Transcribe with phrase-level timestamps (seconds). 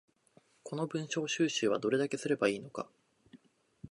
[0.63, 2.89] この文章収集はどれだけすれば良いのか